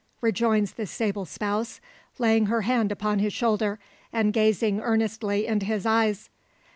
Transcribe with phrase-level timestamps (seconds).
[0.19, 1.79] rejoins the sable spouse,
[2.17, 3.77] laying her hand upon his shoulder,
[4.11, 6.31] and gazing earnestly into his eyes.